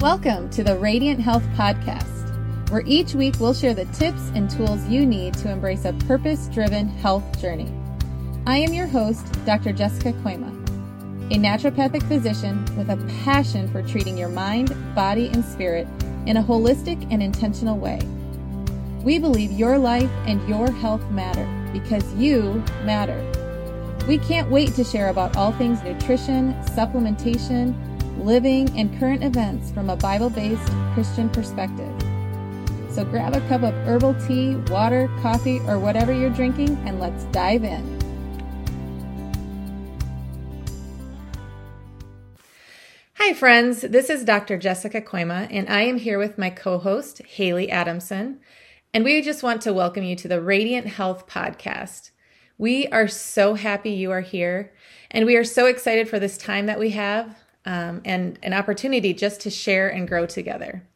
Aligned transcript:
Welcome 0.00 0.48
to 0.52 0.64
the 0.64 0.78
Radiant 0.78 1.20
Health 1.20 1.42
Podcast, 1.54 2.70
where 2.70 2.82
each 2.86 3.12
week 3.12 3.34
we'll 3.38 3.52
share 3.52 3.74
the 3.74 3.84
tips 3.84 4.30
and 4.34 4.48
tools 4.48 4.88
you 4.88 5.04
need 5.04 5.34
to 5.34 5.50
embrace 5.50 5.84
a 5.84 5.92
purpose 5.92 6.46
driven 6.46 6.88
health 6.88 7.38
journey. 7.38 7.70
I 8.46 8.56
am 8.56 8.72
your 8.72 8.86
host, 8.86 9.26
Dr. 9.44 9.74
Jessica 9.74 10.14
Koima, 10.22 10.48
a 11.30 11.36
naturopathic 11.36 12.02
physician 12.08 12.64
with 12.78 12.88
a 12.88 12.96
passion 13.24 13.70
for 13.70 13.82
treating 13.82 14.16
your 14.16 14.30
mind, 14.30 14.74
body, 14.94 15.26
and 15.26 15.44
spirit 15.44 15.86
in 16.24 16.38
a 16.38 16.42
holistic 16.42 17.06
and 17.12 17.22
intentional 17.22 17.76
way. 17.76 18.00
We 19.04 19.18
believe 19.18 19.52
your 19.52 19.76
life 19.76 20.10
and 20.26 20.48
your 20.48 20.70
health 20.70 21.06
matter 21.10 21.46
because 21.74 22.10
you 22.14 22.64
matter. 22.84 23.22
We 24.08 24.16
can't 24.16 24.50
wait 24.50 24.72
to 24.76 24.82
share 24.82 25.10
about 25.10 25.36
all 25.36 25.52
things 25.52 25.82
nutrition, 25.82 26.54
supplementation, 26.74 27.74
living, 28.24 28.68
and 28.78 28.98
current 28.98 29.24
events 29.24 29.70
from 29.70 29.90
a 29.90 29.96
Bible 29.96 30.30
based 30.30 30.70
Christian 30.94 31.28
perspective. 31.30 31.92
So 32.90 33.04
grab 33.04 33.34
a 33.34 33.40
cup 33.48 33.62
of 33.62 33.74
herbal 33.86 34.14
tea, 34.26 34.56
water, 34.70 35.08
coffee, 35.20 35.60
or 35.60 35.78
whatever 35.78 36.12
you're 36.12 36.30
drinking, 36.30 36.76
and 36.86 37.00
let's 37.00 37.24
dive 37.26 37.64
in. 37.64 38.00
Hi, 43.14 43.34
friends. 43.34 43.82
This 43.82 44.10
is 44.10 44.24
Dr. 44.24 44.58
Jessica 44.58 45.00
Koima, 45.00 45.46
and 45.50 45.68
I 45.68 45.82
am 45.82 45.98
here 45.98 46.18
with 46.18 46.36
my 46.36 46.50
co 46.50 46.78
host, 46.78 47.22
Haley 47.22 47.70
Adamson. 47.70 48.40
And 48.92 49.04
we 49.04 49.22
just 49.22 49.44
want 49.44 49.62
to 49.62 49.72
welcome 49.72 50.02
you 50.02 50.16
to 50.16 50.26
the 50.26 50.40
Radiant 50.40 50.88
Health 50.88 51.28
Podcast. 51.28 52.10
We 52.58 52.88
are 52.88 53.06
so 53.06 53.54
happy 53.54 53.90
you 53.90 54.10
are 54.10 54.20
here, 54.20 54.72
and 55.12 55.26
we 55.26 55.36
are 55.36 55.44
so 55.44 55.66
excited 55.66 56.08
for 56.08 56.18
this 56.18 56.36
time 56.36 56.66
that 56.66 56.80
we 56.80 56.90
have 56.90 57.36
um, 57.64 58.00
and 58.04 58.38
an 58.42 58.52
opportunity 58.52 59.12
just 59.12 59.40
to 59.42 59.50
share 59.50 59.88
and 59.88 60.08
grow 60.08 60.26
together. 60.26 60.86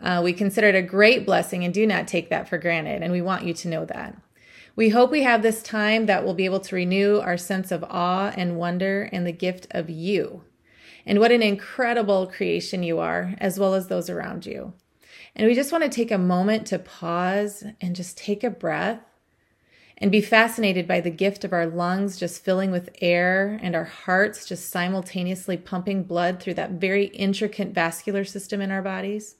Uh, 0.00 0.20
we 0.22 0.32
consider 0.32 0.68
it 0.68 0.74
a 0.74 0.82
great 0.82 1.24
blessing 1.24 1.64
and 1.64 1.72
do 1.72 1.86
not 1.86 2.06
take 2.06 2.28
that 2.30 2.48
for 2.48 2.58
granted, 2.58 3.02
and 3.02 3.12
we 3.12 3.22
want 3.22 3.44
you 3.44 3.54
to 3.54 3.68
know 3.68 3.84
that. 3.86 4.16
We 4.76 4.90
hope 4.90 5.10
we 5.10 5.22
have 5.22 5.42
this 5.42 5.62
time 5.62 6.04
that 6.04 6.22
will 6.22 6.34
be 6.34 6.44
able 6.44 6.60
to 6.60 6.74
renew 6.74 7.18
our 7.18 7.38
sense 7.38 7.72
of 7.72 7.82
awe 7.84 8.32
and 8.36 8.58
wonder 8.58 9.08
and 9.10 9.26
the 9.26 9.32
gift 9.32 9.66
of 9.70 9.88
you. 9.88 10.44
And 11.06 11.18
what 11.18 11.32
an 11.32 11.42
incredible 11.42 12.26
creation 12.26 12.82
you 12.82 12.98
are, 12.98 13.34
as 13.38 13.58
well 13.58 13.72
as 13.74 13.88
those 13.88 14.10
around 14.10 14.44
you. 14.44 14.74
And 15.34 15.46
we 15.46 15.54
just 15.54 15.72
want 15.72 15.84
to 15.84 15.90
take 15.90 16.10
a 16.10 16.18
moment 16.18 16.66
to 16.66 16.78
pause 16.78 17.64
and 17.80 17.96
just 17.96 18.18
take 18.18 18.44
a 18.44 18.50
breath 18.50 19.00
and 19.98 20.12
be 20.12 20.20
fascinated 20.20 20.86
by 20.86 21.00
the 21.00 21.10
gift 21.10 21.44
of 21.44 21.52
our 21.52 21.66
lungs 21.66 22.18
just 22.18 22.44
filling 22.44 22.70
with 22.70 22.90
air 23.00 23.58
and 23.62 23.74
our 23.74 23.84
hearts 23.84 24.46
just 24.46 24.68
simultaneously 24.68 25.56
pumping 25.56 26.02
blood 26.02 26.38
through 26.38 26.54
that 26.54 26.72
very 26.72 27.06
intricate 27.06 27.68
vascular 27.68 28.24
system 28.24 28.60
in 28.60 28.70
our 28.70 28.82
bodies. 28.82 29.36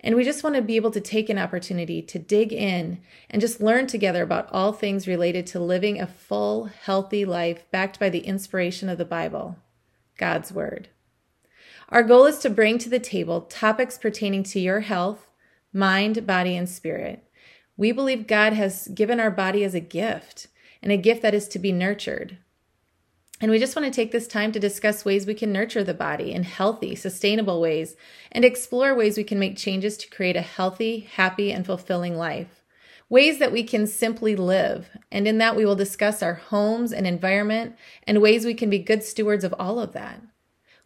And 0.00 0.14
we 0.14 0.24
just 0.24 0.44
want 0.44 0.54
to 0.54 0.62
be 0.62 0.76
able 0.76 0.92
to 0.92 1.00
take 1.00 1.28
an 1.28 1.38
opportunity 1.38 2.02
to 2.02 2.18
dig 2.18 2.52
in 2.52 3.00
and 3.30 3.40
just 3.40 3.60
learn 3.60 3.86
together 3.86 4.22
about 4.22 4.48
all 4.52 4.72
things 4.72 5.08
related 5.08 5.46
to 5.48 5.58
living 5.58 6.00
a 6.00 6.06
full, 6.06 6.66
healthy 6.66 7.24
life 7.24 7.68
backed 7.72 7.98
by 7.98 8.08
the 8.08 8.20
inspiration 8.20 8.88
of 8.88 8.98
the 8.98 9.04
Bible, 9.04 9.56
God's 10.16 10.52
Word. 10.52 10.88
Our 11.88 12.02
goal 12.02 12.26
is 12.26 12.38
to 12.40 12.50
bring 12.50 12.78
to 12.78 12.88
the 12.88 13.00
table 13.00 13.40
topics 13.40 13.98
pertaining 13.98 14.44
to 14.44 14.60
your 14.60 14.80
health, 14.80 15.26
mind, 15.72 16.26
body, 16.26 16.56
and 16.56 16.68
spirit 16.68 17.27
we 17.78 17.92
believe 17.92 18.26
God 18.26 18.52
has 18.52 18.88
given 18.88 19.20
our 19.20 19.30
body 19.30 19.64
as 19.64 19.74
a 19.74 19.80
gift 19.80 20.48
and 20.82 20.92
a 20.92 20.98
gift 20.98 21.22
that 21.22 21.32
is 21.32 21.48
to 21.48 21.58
be 21.58 21.72
nurtured. 21.72 22.36
And 23.40 23.52
we 23.52 23.60
just 23.60 23.76
want 23.76 23.86
to 23.86 23.96
take 23.96 24.10
this 24.10 24.26
time 24.26 24.50
to 24.50 24.58
discuss 24.58 25.04
ways 25.04 25.24
we 25.24 25.32
can 25.32 25.52
nurture 25.52 25.84
the 25.84 25.94
body 25.94 26.32
in 26.32 26.42
healthy, 26.42 26.96
sustainable 26.96 27.60
ways 27.60 27.94
and 28.32 28.44
explore 28.44 28.96
ways 28.96 29.16
we 29.16 29.22
can 29.22 29.38
make 29.38 29.56
changes 29.56 29.96
to 29.98 30.10
create 30.10 30.34
a 30.34 30.42
healthy, 30.42 31.08
happy, 31.14 31.52
and 31.52 31.64
fulfilling 31.64 32.16
life. 32.16 32.64
Ways 33.08 33.38
that 33.38 33.52
we 33.52 33.62
can 33.62 33.86
simply 33.86 34.34
live. 34.34 34.90
And 35.12 35.28
in 35.28 35.38
that, 35.38 35.54
we 35.54 35.64
will 35.64 35.76
discuss 35.76 36.20
our 36.20 36.34
homes 36.34 36.92
and 36.92 37.06
environment 37.06 37.76
and 38.06 38.20
ways 38.20 38.44
we 38.44 38.54
can 38.54 38.68
be 38.68 38.80
good 38.80 39.04
stewards 39.04 39.44
of 39.44 39.54
all 39.56 39.78
of 39.78 39.92
that. 39.92 40.20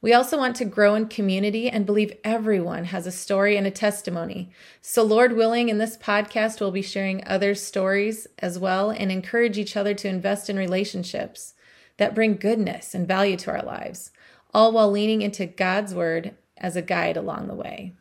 We 0.03 0.13
also 0.13 0.37
want 0.37 0.57
to 0.57 0.65
grow 0.65 0.97
in 0.97 1.07
community 1.07 1.71
and 1.71 1.87
believe 1.87 2.13
everyone 2.25 2.87
has 2.87 3.07
a 3.07 3.13
story 3.13 3.57
and 3.57 3.69
a 3.69 3.71
testimony. 3.71 4.51
So, 4.81 5.05
Lord 5.05 5.35
willing, 5.35 5.69
in 5.69 5.79
this 5.79 5.97
podcast, 5.97 6.61
we'll 6.61 6.73
be 6.73 6.83
sharing 6.83 7.25
other 7.25 7.55
stories 7.55 8.27
as 8.41 8.59
well 8.59 8.91
and 8.91 9.13
encourage 9.13 9.59
each 9.59 9.77
other 9.77 9.95
to 9.95 10.09
invest 10.09 10.51
in 10.51 10.57
relationships 10.57 11.55
that 11.99 12.17
bring 12.17 12.35
goodness 12.35 12.97
and 12.97 13.07
value 13.07 13.37
to 13.37 13.53
our 13.53 13.63
lives, 13.63 14.11
all 14.53 14.73
while 14.73 14.91
leaning 14.91 15.23
into 15.23 15.47
God's 15.47 15.95
word 15.95 16.35
as 16.57 16.75
a 16.75 16.83
guide 16.83 17.17
along 17.17 17.47
the 17.47 17.55
way. 17.55 17.95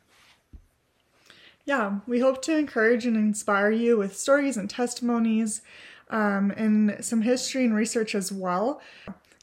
Yeah, 1.65 1.99
we 2.07 2.19
hope 2.19 2.41
to 2.43 2.57
encourage 2.57 3.05
and 3.05 3.15
inspire 3.15 3.69
you 3.69 3.95
with 3.95 4.17
stories 4.17 4.57
and 4.57 4.67
testimonies 4.67 5.61
um, 6.09 6.51
and 6.57 6.97
some 7.05 7.21
history 7.21 7.63
and 7.63 7.75
research 7.75 8.15
as 8.15 8.31
well. 8.31 8.81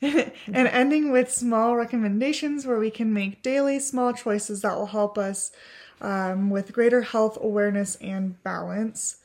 and 0.02 0.32
ending 0.68 1.10
with 1.10 1.32
small 1.32 1.74
recommendations 1.76 2.66
where 2.66 2.78
we 2.78 2.90
can 2.90 3.12
make 3.12 3.42
daily 3.42 3.80
small 3.80 4.12
choices 4.12 4.62
that 4.62 4.76
will 4.76 4.86
help 4.86 5.18
us 5.18 5.50
um, 6.00 6.50
with 6.50 6.72
greater 6.72 7.02
health 7.02 7.36
awareness 7.40 7.96
and 7.96 8.42
balance. 8.44 9.16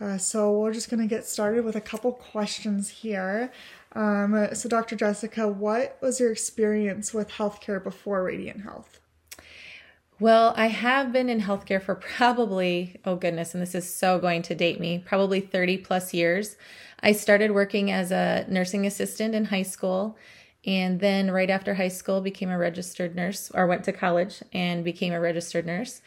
Uh, 0.00 0.18
so 0.18 0.52
we're 0.58 0.72
just 0.72 0.90
going 0.90 1.00
to 1.00 1.06
get 1.06 1.26
started 1.26 1.64
with 1.64 1.76
a 1.76 1.80
couple 1.80 2.12
questions 2.12 2.88
here. 2.88 3.52
Um, 3.92 4.48
so, 4.54 4.68
Dr. 4.68 4.96
Jessica, 4.96 5.48
what 5.48 5.98
was 6.00 6.20
your 6.20 6.32
experience 6.32 7.12
with 7.12 7.28
healthcare 7.30 7.82
before 7.82 8.22
Radiant 8.22 8.62
Health? 8.62 9.00
Well, 10.20 10.52
I 10.54 10.66
have 10.66 11.12
been 11.12 11.30
in 11.30 11.40
healthcare 11.40 11.82
for 11.82 11.94
probably, 12.16 13.00
oh 13.04 13.16
goodness, 13.16 13.54
and 13.54 13.62
this 13.62 13.74
is 13.74 13.92
so 13.92 14.18
going 14.18 14.42
to 14.42 14.54
date 14.54 14.78
me, 14.78 15.02
probably 15.04 15.40
30 15.40 15.78
plus 15.78 16.14
years. 16.14 16.56
I 17.02 17.12
started 17.12 17.52
working 17.52 17.90
as 17.90 18.10
a 18.10 18.44
nursing 18.48 18.86
assistant 18.86 19.34
in 19.34 19.46
high 19.46 19.62
school. 19.62 20.16
And 20.66 21.00
then, 21.00 21.30
right 21.30 21.48
after 21.48 21.74
high 21.74 21.88
school, 21.88 22.20
became 22.20 22.50
a 22.50 22.58
registered 22.58 23.16
nurse 23.16 23.50
or 23.54 23.66
went 23.66 23.84
to 23.84 23.92
college 23.92 24.42
and 24.52 24.84
became 24.84 25.14
a 25.14 25.20
registered 25.20 25.64
nurse 25.64 26.02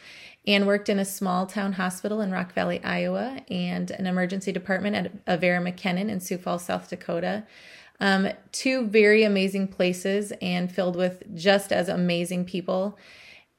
and 0.46 0.66
worked 0.66 0.88
in 0.88 0.98
a 0.98 1.04
small 1.04 1.46
town 1.46 1.72
hospital 1.72 2.20
in 2.20 2.30
Rock 2.30 2.52
Valley, 2.52 2.82
Iowa, 2.84 3.40
and 3.48 3.90
an 3.90 4.06
emergency 4.06 4.52
department 4.52 4.94
at 4.94 5.24
Avera 5.24 5.60
McKennan 5.60 6.08
in 6.08 6.20
Sioux 6.20 6.38
Falls, 6.38 6.64
South 6.64 6.88
Dakota. 6.88 7.44
Um, 8.00 8.28
two 8.52 8.86
very 8.86 9.24
amazing 9.24 9.68
places 9.68 10.32
and 10.42 10.70
filled 10.70 10.96
with 10.96 11.22
just 11.34 11.72
as 11.72 11.88
amazing 11.88 12.44
people. 12.44 12.98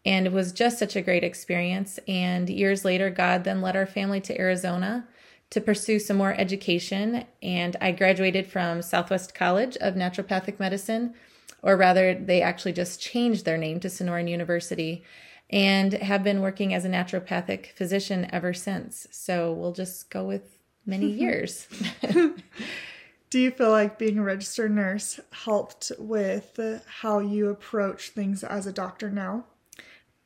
And 0.06 0.28
it 0.28 0.34
was 0.34 0.52
just 0.52 0.78
such 0.78 0.96
a 0.96 1.02
great 1.02 1.24
experience. 1.24 2.00
And 2.08 2.50
years 2.50 2.86
later, 2.86 3.10
God 3.10 3.44
then 3.44 3.62
led 3.62 3.76
our 3.76 3.88
family 3.88 4.22
to 4.22 4.40
Arizona 4.40 5.08
to 5.52 5.62
pursue 5.62 6.00
some 6.00 6.18
more 6.18 6.34
education. 6.34 7.26
And 7.42 7.76
I 7.80 7.92
graduated 7.92 8.48
from 8.48 8.82
Southwest 8.82 9.36
College 9.36 9.78
of 9.78 9.96
Naturopathic 9.96 10.60
Medicine, 10.60 11.14
or 11.62 11.78
rather, 11.78 12.14
they 12.14 12.42
actually 12.42 12.74
just 12.74 13.02
changed 13.02 13.46
their 13.46 13.58
name 13.58 13.80
to 13.80 13.88
Sonoran 13.88 14.30
University 14.30 15.04
and 15.50 15.94
have 15.94 16.24
been 16.24 16.42
working 16.42 16.74
as 16.74 16.86
a 16.86 16.90
naturopathic 16.90 17.68
physician 17.68 18.28
ever 18.32 18.54
since. 18.54 19.08
So 19.12 19.54
we'll 19.54 19.74
just 19.74 20.10
go 20.10 20.24
with 20.24 20.58
many 20.86 21.08
years. 21.20 21.68
Do 23.30 23.40
you 23.40 23.52
feel 23.52 23.72
like 23.72 24.00
being 24.00 24.18
a 24.18 24.24
registered 24.24 24.72
nurse 24.72 25.20
helped 25.32 25.92
with 25.98 26.60
how 27.02 27.20
you 27.20 27.50
approach 27.50 28.10
things 28.10 28.44
as 28.44 28.66
a 28.66 28.72
doctor 28.72 29.10
now? 29.10 29.46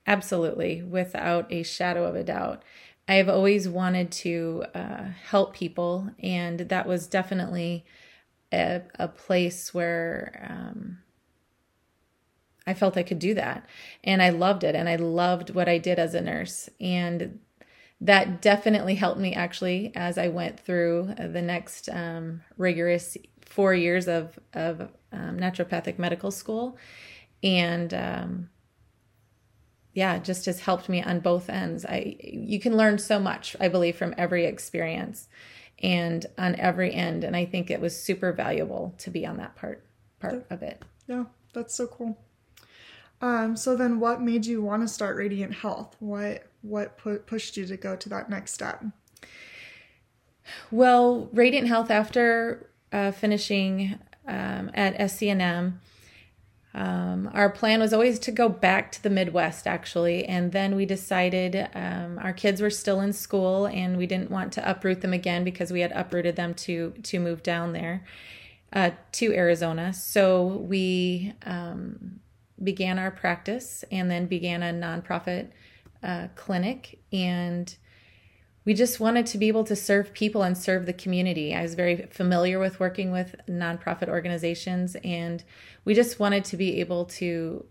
Absolutely, 0.06 0.84
without 0.84 1.52
a 1.52 1.64
shadow 1.64 2.06
of 2.06 2.16
a 2.16 2.24
doubt. 2.24 2.64
I 3.10 3.16
have 3.16 3.28
always 3.28 3.68
wanted 3.68 4.12
to 4.12 4.66
uh, 4.76 5.06
help 5.30 5.56
people, 5.56 6.12
and 6.22 6.60
that 6.60 6.88
was 6.88 7.08
definitely 7.08 7.84
a, 8.54 8.84
a 9.00 9.08
place 9.08 9.74
where 9.74 10.48
um, 10.48 11.00
I 12.68 12.76
felt 12.76 12.98
I 12.98 13.04
could 13.04 13.18
do 13.18 13.34
that. 13.34 13.68
And 14.04 14.22
I 14.22 14.30
loved 14.30 14.64
it, 14.64 14.76
and 14.76 14.88
I 14.88 14.98
loved 14.98 15.50
what 15.50 15.68
I 15.68 15.80
did 15.80 15.98
as 15.98 16.14
a 16.14 16.22
nurse. 16.22 16.70
And 16.80 17.40
that 18.00 18.44
definitely 18.44 18.94
helped 18.94 19.20
me 19.20 19.34
actually 19.34 19.92
as 19.96 20.20
I 20.20 20.28
went 20.28 20.60
through 20.60 21.16
the 21.18 21.42
next 21.42 21.90
um, 21.90 22.44
rigorous 22.58 23.18
four 23.42 23.74
years 23.74 24.08
of, 24.08 24.38
of 24.54 24.82
um, 25.12 25.40
naturopathic 25.40 25.98
medical 25.98 26.30
school. 26.30 26.78
And 27.42 27.92
um, 27.92 28.50
yeah, 30.00 30.18
just 30.18 30.46
has 30.46 30.62
helped 30.62 30.88
me 30.88 31.04
on 31.04 31.20
both 31.20 31.50
ends. 31.50 31.86
I 31.86 32.16
you 32.24 32.58
can 32.58 32.78
learn 32.78 32.98
so 33.00 33.20
much, 33.20 33.54
I 33.60 33.68
believe, 33.68 33.98
from 33.98 34.16
every 34.18 34.46
experience 34.46 35.28
and 35.80 36.26
on 36.38 36.56
every 36.56 36.94
end. 36.94 37.26
And 37.26 37.36
I 37.36 37.44
think 37.44 37.70
it 37.70 37.82
was 37.82 38.02
super 38.02 38.32
valuable 38.32 38.96
to 39.00 39.10
be 39.10 39.26
on 39.26 39.36
that 39.38 39.58
part 39.58 39.86
part 40.22 40.46
of 40.50 40.64
it. 40.64 40.82
Yeah, 41.08 41.26
that's 41.52 41.76
so 41.76 41.86
cool. 41.86 42.18
Um, 43.20 43.58
so 43.58 43.76
then 43.76 44.00
what 44.00 44.22
made 44.22 44.46
you 44.46 44.62
want 44.62 44.84
to 44.84 44.88
start 44.88 45.18
Radiant 45.18 45.54
Health? 45.56 45.98
What 46.00 46.48
what 46.62 46.98
put, 46.98 47.28
pushed 47.28 47.58
you 47.58 47.66
to 47.66 47.76
go 47.76 47.98
to 47.98 48.08
that 48.08 48.30
next 48.30 48.54
step? 48.54 48.86
Well, 50.72 51.28
Radiant 51.34 51.68
Health 51.68 51.92
after 51.92 52.70
uh, 52.94 53.12
finishing 53.12 54.00
um, 54.26 54.72
at 54.74 54.98
SCNM, 54.98 55.74
Um, 56.74 57.30
our 57.34 57.50
plan 57.50 57.80
was 57.80 57.94
always 57.94 58.20
to 58.20 58.32
go 58.32 58.48
back 58.48 58.92
to 58.92 59.02
the 59.02 59.10
Midwest, 59.10 59.66
actually, 59.66 60.26
and 60.26 60.52
then 60.52 60.76
we 60.76 60.86
decided 60.86 61.68
um, 61.74 62.20
our 62.22 62.32
kids 62.32 62.62
were 62.62 62.70
still 62.70 63.02
in 63.02 63.12
school, 63.12 63.66
and 63.66 63.98
we 63.98 64.06
didn't 64.06 64.30
want 64.30 64.54
to 64.54 64.70
uproot 64.70 65.02
them 65.02 65.14
again 65.14 65.44
because 65.44 65.72
we 65.72 65.82
had 65.82 65.92
uprooted 65.94 66.36
them 66.36 66.54
to 66.54 66.94
to 67.04 67.20
move 67.20 67.42
down 67.42 67.74
there 67.74 68.06
uh, 68.72 68.92
to 69.14 69.34
Arizona. 69.34 69.94
So 69.94 70.46
we 70.46 71.34
um, 71.44 72.20
began 72.64 73.00
our 73.00 73.12
practice, 73.12 73.84
and 73.92 74.12
then 74.12 74.28
began 74.28 74.62
a 74.62 74.72
nonprofit 74.72 75.50
uh, 76.04 76.28
clinic, 76.36 77.00
and 77.12 77.76
we 78.70 78.76
just 78.76 79.00
wanted 79.00 79.26
to 79.26 79.40
be 79.40 79.48
able 79.48 79.64
to 79.64 79.76
serve 79.76 80.14
people 80.14 80.44
and 80.44 80.56
serve 80.56 80.86
the 80.86 80.94
community. 80.94 81.56
I 81.56 81.64
was 81.64 81.74
very 81.74 82.06
familiar 82.12 82.60
with 82.60 82.80
working 82.80 83.12
with 83.12 83.36
nonprofit 83.48 84.10
organizations, 84.10 84.96
and 85.04 85.44
we 85.86 85.96
just 85.96 86.20
wanted 86.20 86.46
to 86.46 86.56
be 86.56 86.80
able 86.80 87.06
to 87.06 87.66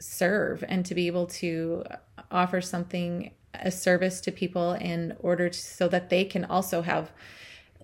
serve 0.00 0.64
and 0.66 0.84
to 0.84 0.96
be 0.96 1.06
able 1.06 1.26
to 1.26 1.84
offer 2.32 2.60
something, 2.60 3.30
a 3.54 3.70
service 3.70 4.20
to 4.22 4.32
people 4.32 4.72
in 4.72 5.14
order 5.20 5.48
to, 5.48 5.56
so 5.56 5.86
that 5.86 6.10
they 6.10 6.24
can 6.24 6.44
also 6.44 6.82
have, 6.82 7.12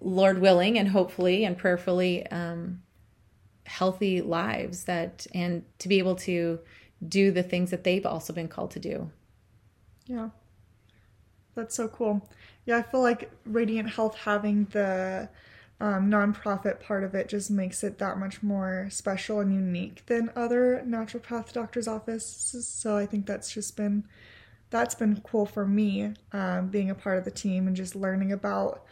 Lord 0.00 0.40
willing, 0.40 0.76
and 0.76 0.88
hopefully 0.88 1.44
and 1.44 1.56
prayerfully, 1.56 2.26
um, 2.26 2.82
healthy 3.66 4.20
lives 4.20 4.82
that, 4.86 5.28
and 5.32 5.62
to 5.78 5.86
be 5.86 6.00
able 6.00 6.16
to 6.16 6.58
do 7.08 7.30
the 7.30 7.44
things 7.44 7.70
that 7.70 7.84
they've 7.84 8.04
also 8.04 8.32
been 8.32 8.48
called 8.48 8.72
to 8.72 8.80
do. 8.80 9.12
Yeah. 10.06 10.30
That's 11.54 11.74
so 11.74 11.88
cool. 11.88 12.28
Yeah, 12.64 12.78
I 12.78 12.82
feel 12.82 13.02
like 13.02 13.30
Radiant 13.44 13.90
Health 13.90 14.16
having 14.16 14.66
the 14.66 15.28
um, 15.80 16.08
nonprofit 16.08 16.80
part 16.80 17.02
of 17.02 17.14
it 17.14 17.28
just 17.28 17.50
makes 17.50 17.82
it 17.82 17.98
that 17.98 18.16
much 18.16 18.42
more 18.42 18.86
special 18.90 19.40
and 19.40 19.52
unique 19.52 20.06
than 20.06 20.30
other 20.36 20.82
naturopath 20.86 21.52
doctors' 21.52 21.88
offices. 21.88 22.68
So 22.68 22.96
I 22.96 23.04
think 23.04 23.26
that's 23.26 23.52
just 23.52 23.76
been 23.76 24.04
that's 24.70 24.94
been 24.94 25.20
cool 25.20 25.44
for 25.44 25.66
me 25.66 26.14
um, 26.32 26.68
being 26.68 26.88
a 26.88 26.94
part 26.94 27.18
of 27.18 27.24
the 27.24 27.30
team 27.30 27.66
and 27.66 27.76
just 27.76 27.94
learning 27.94 28.32
about 28.32 28.86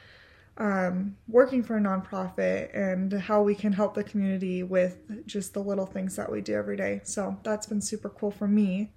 um, 0.59 1.17
working 1.27 1.63
for 1.63 1.79
a 1.79 1.81
nonprofit 1.81 2.69
and 2.77 3.15
how 3.15 3.41
we 3.41 3.55
can 3.55 3.73
help 3.73 3.95
the 3.95 4.05
community 4.05 4.63
with 4.63 5.27
just 5.27 5.55
the 5.55 5.61
little 5.61 5.87
things 5.87 6.17
that 6.17 6.31
we 6.31 6.43
do 6.43 6.55
every 6.55 6.77
day. 6.77 7.01
So 7.05 7.39
that's 7.45 7.67
been 7.67 7.81
super 7.81 8.11
cool 8.11 8.31
for 8.31 8.47
me 8.47 8.91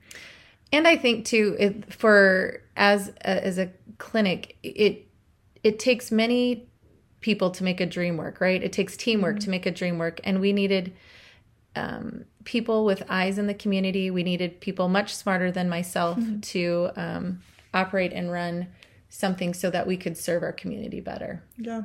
and 0.74 0.88
I 0.88 0.98
think 0.98 1.26
too, 1.26 1.56
it, 1.60 1.94
for 1.94 2.62
as 2.76 3.10
a, 3.22 3.46
as 3.46 3.58
a 3.60 3.72
clinic, 4.00 4.58
it 4.64 5.08
it 5.64 5.80
takes 5.80 6.12
many 6.12 6.68
people 7.22 7.52
to 7.52 7.64
make 7.64 7.80
a 7.80 7.86
dream 7.86 8.18
work, 8.18 8.42
right? 8.42 8.62
It 8.62 8.74
takes 8.74 8.98
teamwork 8.98 9.36
mm-hmm. 9.36 9.44
to 9.46 9.50
make 9.52 9.66
a 9.66 9.72
dream 9.72 9.98
work, 10.00 10.20
and 10.26 10.42
we 10.42 10.52
needed 10.52 10.94
um, 11.76 12.26
people 12.44 12.86
with 12.86 13.04
eyes 13.08 13.38
in 13.38 13.48
the 13.48 13.54
community. 13.54 14.10
We 14.12 14.24
needed 14.24 14.60
people 14.60 14.90
much 14.90 15.16
smarter 15.16 15.52
than 15.52 15.70
myself 15.70 16.18
mm-hmm. 16.18 16.40
to 16.40 16.90
um, 16.96 17.42
operate 17.74 18.12
and 18.12 18.32
run 18.32 18.68
something 19.10 19.54
so 19.54 19.70
that 19.70 19.86
we 19.86 19.96
could 19.96 20.18
serve 20.18 20.42
our 20.42 20.52
community 20.52 21.00
better. 21.00 21.44
Yeah. 21.58 21.84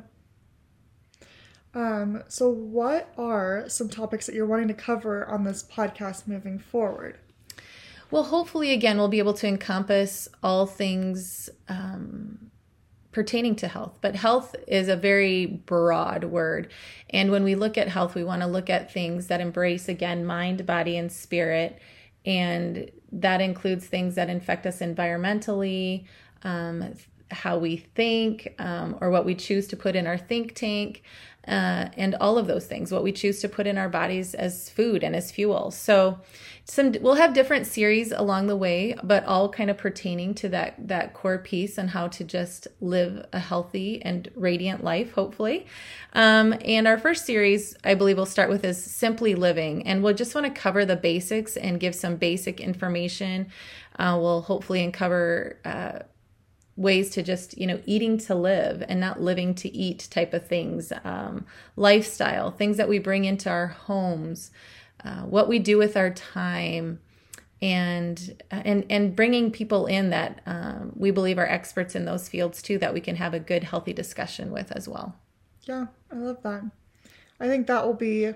Um, 1.75 2.23
so, 2.27 2.49
what 2.49 3.13
are 3.19 3.65
some 3.67 3.87
topics 3.87 4.25
that 4.25 4.33
you're 4.33 4.47
wanting 4.47 4.67
to 4.69 4.73
cover 4.73 5.27
on 5.27 5.43
this 5.43 5.63
podcast 5.63 6.27
moving 6.27 6.57
forward? 6.57 7.19
Well, 8.11 8.23
hopefully, 8.23 8.71
again, 8.71 8.97
we'll 8.97 9.07
be 9.07 9.19
able 9.19 9.35
to 9.35 9.47
encompass 9.47 10.27
all 10.41 10.65
things 10.65 11.49
um, 11.67 12.49
pertaining 13.11 13.55
to 13.57 13.67
health. 13.67 13.99
But 14.01 14.15
health 14.15 14.55
is 14.67 14.87
a 14.87 14.95
very 14.95 15.45
broad 15.45 16.23
word. 16.23 16.71
And 17.11 17.31
when 17.31 17.43
we 17.43 17.55
look 17.55 17.77
at 17.77 17.87
health, 17.87 18.15
we 18.15 18.23
want 18.23 18.41
to 18.41 18.47
look 18.47 18.69
at 18.69 18.91
things 18.91 19.27
that 19.27 19.41
embrace, 19.41 19.87
again, 19.87 20.25
mind, 20.25 20.65
body, 20.65 20.97
and 20.97 21.11
spirit. 21.11 21.79
And 22.25 22.89
that 23.11 23.41
includes 23.41 23.85
things 23.85 24.15
that 24.15 24.29
infect 24.29 24.65
us 24.65 24.79
environmentally, 24.79 26.05
um, 26.43 26.93
how 27.31 27.57
we 27.57 27.77
think, 27.77 28.55
um, 28.59 28.97
or 29.01 29.11
what 29.11 29.25
we 29.25 29.35
choose 29.35 29.67
to 29.67 29.77
put 29.77 29.95
in 29.95 30.07
our 30.07 30.17
think 30.17 30.55
tank, 30.55 31.03
uh, 31.49 31.89
and 31.97 32.15
all 32.15 32.37
of 32.37 32.47
those 32.47 32.67
things, 32.67 32.91
what 32.91 33.03
we 33.03 33.11
choose 33.11 33.41
to 33.41 33.49
put 33.49 33.65
in 33.65 33.77
our 33.77 33.89
bodies 33.89 34.35
as 34.35 34.69
food 34.69 35.03
and 35.03 35.15
as 35.15 35.31
fuel. 35.31 35.71
So, 35.71 36.19
some 36.65 36.93
we'll 37.01 37.15
have 37.15 37.33
different 37.33 37.65
series 37.65 38.11
along 38.11 38.45
the 38.45 38.55
way, 38.55 38.95
but 39.03 39.25
all 39.25 39.49
kind 39.49 39.71
of 39.71 39.77
pertaining 39.77 40.35
to 40.35 40.49
that 40.49 40.75
that 40.87 41.15
core 41.15 41.39
piece 41.39 41.79
and 41.79 41.89
how 41.89 42.09
to 42.09 42.23
just 42.23 42.67
live 42.79 43.25
a 43.33 43.39
healthy 43.39 43.99
and 44.03 44.29
radiant 44.35 44.83
life, 44.83 45.13
hopefully. 45.13 45.65
Um, 46.13 46.53
and 46.63 46.87
our 46.87 46.99
first 46.99 47.25
series, 47.25 47.75
I 47.83 47.95
believe, 47.95 48.17
we'll 48.17 48.27
start 48.27 48.51
with 48.51 48.63
is 48.63 48.83
simply 48.83 49.33
living, 49.33 49.87
and 49.87 50.03
we'll 50.03 50.13
just 50.13 50.35
want 50.35 50.45
to 50.45 50.61
cover 50.61 50.85
the 50.85 50.95
basics 50.95 51.57
and 51.57 51.79
give 51.79 51.95
some 51.95 52.17
basic 52.17 52.59
information. 52.59 53.47
Uh, 53.97 54.19
we'll 54.21 54.41
hopefully 54.41 54.83
uncover. 54.83 55.57
Uh, 55.65 55.99
ways 56.79 57.09
to 57.09 57.21
just 57.21 57.57
you 57.57 57.67
know 57.67 57.81
eating 57.85 58.17
to 58.17 58.33
live 58.33 58.81
and 58.87 59.01
not 59.01 59.21
living 59.21 59.53
to 59.53 59.69
eat 59.75 60.07
type 60.09 60.33
of 60.33 60.47
things 60.47 60.93
um, 61.03 61.45
lifestyle 61.75 62.51
things 62.51 62.77
that 62.77 62.87
we 62.87 62.97
bring 62.97 63.25
into 63.25 63.49
our 63.49 63.67
homes 63.67 64.49
uh, 65.03 65.23
what 65.23 65.49
we 65.49 65.59
do 65.59 65.77
with 65.77 65.97
our 65.97 66.09
time 66.09 66.99
and 67.61 68.41
and 68.49 68.85
and 68.89 69.13
bringing 69.13 69.51
people 69.51 69.87
in 69.87 70.09
that 70.09 70.41
um, 70.45 70.93
we 70.95 71.11
believe 71.11 71.37
are 71.37 71.45
experts 71.45 71.95
in 71.95 72.05
those 72.05 72.29
fields 72.29 72.61
too 72.61 72.77
that 72.77 72.93
we 72.93 73.01
can 73.01 73.17
have 73.17 73.33
a 73.33 73.39
good 73.39 73.65
healthy 73.65 73.91
discussion 73.91 74.49
with 74.49 74.71
as 74.71 74.87
well. 74.87 75.15
Yeah 75.63 75.87
i 76.11 76.15
love 76.15 76.41
that. 76.43 76.63
I 77.41 77.47
think 77.47 77.67
that 77.67 77.85
will 77.85 77.93
be 77.93 78.33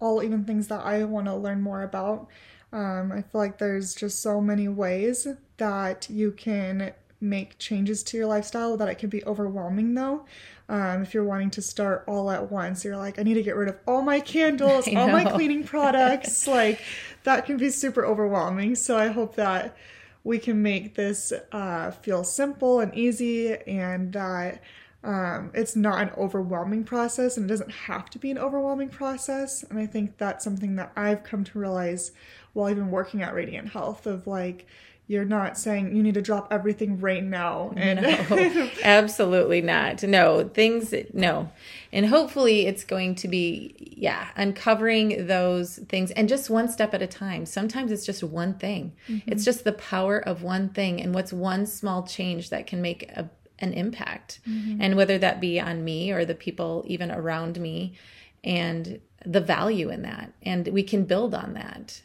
all 0.00 0.20
even 0.20 0.44
things 0.44 0.66
that 0.66 0.84
i 0.84 1.04
want 1.04 1.26
to 1.26 1.36
learn 1.36 1.62
more 1.62 1.84
about. 1.84 2.26
Um, 2.72 3.12
i 3.12 3.22
feel 3.22 3.40
like 3.40 3.58
there's 3.58 3.94
just 3.94 4.20
so 4.20 4.40
many 4.40 4.66
ways 4.66 5.28
that 5.58 6.10
you 6.10 6.32
can 6.32 6.92
make 7.24 7.58
changes 7.58 8.02
to 8.04 8.16
your 8.16 8.26
lifestyle 8.26 8.76
that 8.76 8.88
it 8.88 8.98
can 8.98 9.08
be 9.08 9.24
overwhelming 9.24 9.94
though. 9.94 10.24
Um, 10.68 11.02
if 11.02 11.12
you're 11.12 11.24
wanting 11.24 11.50
to 11.50 11.62
start 11.62 12.04
all 12.06 12.30
at 12.30 12.50
once 12.50 12.86
you're 12.86 12.96
like 12.96 13.18
i 13.18 13.22
need 13.22 13.34
to 13.34 13.42
get 13.42 13.54
rid 13.54 13.68
of 13.68 13.76
all 13.86 14.00
my 14.00 14.18
candles 14.18 14.88
all 14.96 15.08
my 15.08 15.24
cleaning 15.24 15.64
products. 15.74 16.46
Like 16.46 16.80
that 17.24 17.46
can 17.46 17.56
be 17.56 17.70
super 17.70 18.04
overwhelming. 18.04 18.74
So 18.74 18.96
i 18.96 19.08
hope 19.08 19.36
that 19.36 19.76
we 20.22 20.38
can 20.38 20.62
make 20.62 20.94
this 20.94 21.34
uh, 21.52 21.90
feel 21.90 22.24
simple 22.24 22.80
and 22.80 22.94
easy 22.94 23.54
and 23.66 24.12
that 24.14 24.62
um, 25.02 25.50
it's 25.52 25.76
not 25.76 26.00
an 26.00 26.10
overwhelming 26.16 26.82
process 26.82 27.36
and 27.36 27.44
it 27.44 27.52
doesn't 27.52 27.70
have 27.70 28.08
to 28.08 28.18
be 28.18 28.30
an 28.30 28.38
overwhelming 28.38 28.88
process. 28.88 29.62
And 29.64 29.78
i 29.78 29.86
think 29.86 30.16
that's 30.16 30.44
something 30.44 30.76
that 30.76 30.92
i've 30.96 31.24
come 31.24 31.44
to 31.44 31.58
realize 31.58 32.12
while 32.54 32.70
even 32.70 32.90
working 32.90 33.20
at 33.22 33.34
radiant 33.34 33.68
health 33.68 34.06
of 34.06 34.26
like 34.26 34.66
you're 35.06 35.24
not 35.24 35.58
saying 35.58 35.94
you 35.94 36.02
need 36.02 36.14
to 36.14 36.22
drop 36.22 36.48
everything 36.50 36.98
right 36.98 37.22
now 37.22 37.72
and 37.76 38.00
no, 38.00 38.70
absolutely 38.82 39.60
not. 39.60 40.02
No 40.02 40.48
things 40.48 40.94
no. 41.12 41.50
And 41.92 42.06
hopefully 42.06 42.66
it's 42.66 42.84
going 42.84 43.14
to 43.16 43.28
be 43.28 43.74
yeah 43.96 44.28
uncovering 44.36 45.26
those 45.26 45.76
things 45.88 46.10
and 46.12 46.28
just 46.28 46.48
one 46.48 46.68
step 46.70 46.94
at 46.94 47.02
a 47.02 47.06
time. 47.06 47.44
Sometimes 47.44 47.92
it's 47.92 48.06
just 48.06 48.22
one 48.22 48.54
thing. 48.54 48.94
Mm-hmm. 49.08 49.30
it's 49.30 49.44
just 49.44 49.64
the 49.64 49.72
power 49.72 50.18
of 50.18 50.42
one 50.42 50.70
thing 50.70 51.02
and 51.02 51.14
what's 51.14 51.32
one 51.32 51.66
small 51.66 52.04
change 52.06 52.48
that 52.48 52.66
can 52.66 52.80
make 52.80 53.10
a, 53.10 53.28
an 53.58 53.74
impact. 53.74 54.40
Mm-hmm. 54.48 54.80
and 54.80 54.96
whether 54.96 55.18
that 55.18 55.40
be 55.40 55.60
on 55.60 55.84
me 55.84 56.12
or 56.12 56.24
the 56.24 56.34
people 56.34 56.82
even 56.86 57.10
around 57.10 57.60
me 57.60 57.94
and 58.42 59.00
the 59.24 59.40
value 59.40 59.90
in 59.90 60.02
that. 60.02 60.32
And 60.42 60.68
we 60.68 60.82
can 60.82 61.04
build 61.04 61.34
on 61.34 61.54
that 61.54 62.02